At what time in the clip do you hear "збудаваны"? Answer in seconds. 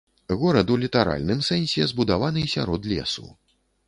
1.91-2.43